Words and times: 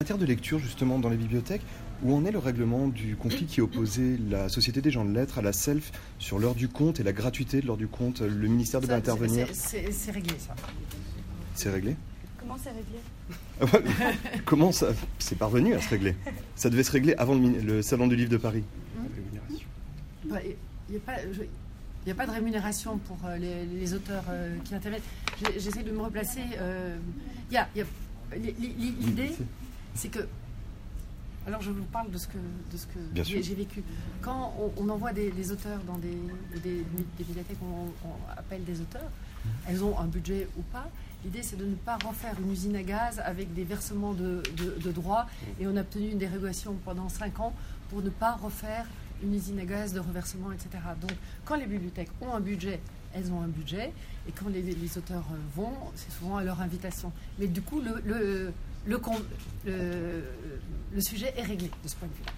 En 0.00 0.04
matière 0.04 0.18
de 0.18 0.26
lecture, 0.26 0.60
justement, 0.60 1.00
dans 1.00 1.08
les 1.08 1.16
bibliothèques, 1.16 1.62
où 2.04 2.14
en 2.14 2.24
est 2.24 2.30
le 2.30 2.38
règlement 2.38 2.86
du 2.86 3.16
conflit 3.16 3.46
qui 3.46 3.60
opposait 3.60 4.16
la 4.30 4.48
Société 4.48 4.80
des 4.80 4.92
gens 4.92 5.04
de 5.04 5.12
lettres 5.12 5.38
à 5.38 5.42
la 5.42 5.52
SELF 5.52 5.90
sur 6.20 6.38
l'heure 6.38 6.54
du 6.54 6.68
compte 6.68 7.00
et 7.00 7.02
la 7.02 7.12
gratuité 7.12 7.60
de 7.60 7.66
l'heure 7.66 7.76
du 7.76 7.88
compte? 7.88 8.20
Le 8.20 8.46
ministère 8.46 8.80
devait 8.80 8.94
intervenir. 8.94 9.48
c'est- 9.52 9.90
réglé, 10.12 10.36
ça. 10.38 10.54
C'est 11.56 11.70
réglé? 11.70 11.96
Comment 12.38 12.56
c'est 12.62 12.70
réglé? 12.70 14.14
Comment 14.46 14.70
ça? 14.70 14.90
C'est 15.18 15.36
parvenu 15.36 15.74
à 15.74 15.80
se 15.80 15.88
régler 15.88 16.14
Ça 16.54 16.70
devait 16.70 16.84
se 16.84 16.92
régler 16.92 17.14
avant 17.14 17.34
le, 17.34 17.82
Salon 17.82 18.06
du 18.06 18.14
Livre 18.14 18.30
de 18.30 18.36
Paris. 18.36 18.62
Bah, 20.26 20.36
Il 20.88 20.92
n'y 20.94 21.00
a, 21.08 21.20
y 22.06 22.10
a 22.12 22.14
pas 22.14 22.26
de 22.26 22.30
rémunération 22.30 22.98
pour 22.98 23.18
euh, 23.26 23.36
les, 23.36 23.66
les 23.66 23.94
auteurs 23.94 24.22
euh, 24.30 24.54
qui 24.64 24.76
interviennent. 24.76 25.02
J'essaie 25.58 25.82
de 25.82 25.90
me 25.90 26.02
replacer. 26.02 26.42
euh, 26.58 26.96
il 27.50 27.54
y 27.54 27.56
a- 27.56 27.68
il 27.74 27.78
y 27.78 27.82
a- 27.82 28.36
li- 28.38 28.54
li- 28.78 28.94
L'idée, 29.00 29.32
c'est 29.98 30.08
que. 30.08 30.26
Alors 31.46 31.62
je 31.62 31.70
vous 31.70 31.84
parle 31.84 32.10
de 32.10 32.18
ce 32.18 32.26
que, 32.26 32.36
de 32.36 32.76
ce 32.76 32.86
que 32.86 32.98
j'ai 33.42 33.54
vécu. 33.54 33.82
Quand 34.20 34.54
on, 34.58 34.70
on 34.84 34.88
envoie 34.90 35.12
des, 35.12 35.30
des 35.30 35.50
auteurs 35.50 35.80
dans 35.84 35.96
des, 35.96 36.18
des, 36.62 36.84
des 37.16 37.24
bibliothèques 37.24 37.56
on, 37.62 37.86
on 38.06 38.38
appelle 38.38 38.64
des 38.64 38.80
auteurs, 38.82 39.10
elles 39.66 39.82
ont 39.82 39.98
un 39.98 40.06
budget 40.06 40.46
ou 40.58 40.62
pas. 40.62 40.88
L'idée, 41.24 41.42
c'est 41.42 41.56
de 41.56 41.64
ne 41.64 41.74
pas 41.74 41.96
refaire 42.06 42.34
une 42.44 42.52
usine 42.52 42.76
à 42.76 42.82
gaz 42.82 43.18
avec 43.24 43.52
des 43.54 43.64
versements 43.64 44.12
de, 44.12 44.42
de- 44.56 44.76
de 44.80 44.92
droits. 44.92 45.26
Et 45.58 45.66
on 45.66 45.76
a 45.76 45.80
obtenu 45.80 46.10
une 46.10 46.18
dérogation 46.18 46.76
pendant 46.84 47.08
5 47.08 47.40
ans 47.40 47.52
pour 47.88 48.02
ne 48.02 48.10
pas 48.10 48.32
refaire 48.32 48.86
une 49.22 49.34
usine 49.34 49.58
à 49.60 49.64
gaz 49.64 49.92
de 49.92 50.00
reversement, 50.00 50.52
etc. 50.52 50.68
Donc, 51.00 51.12
quand 51.44 51.56
les 51.56 51.66
bibliothèques 51.66 52.10
ont 52.20 52.32
un 52.34 52.40
budget, 52.40 52.80
elles 53.14 53.30
ont 53.32 53.40
un 53.40 53.48
budget. 53.48 53.92
Et 54.28 54.32
quand 54.32 54.48
les, 54.48 54.62
auteurs 54.98 55.24
euh, 55.32 55.36
vont, 55.56 55.72
c'est 55.96 56.10
souvent 56.12 56.36
à 56.36 56.44
leur 56.44 56.60
invitation. 56.60 57.10
Mais 57.38 57.46
du 57.46 57.62
coup, 57.62 57.80
le, 57.80 58.00
le, 58.04 58.52
le- 58.86 60.24
le 60.94 61.00
sujet 61.00 61.32
est 61.36 61.42
réglé 61.42 61.70
de 61.82 61.88
ce 61.88 61.96
point 61.96 62.08
de 62.08 62.14
vue-là. 62.14 62.32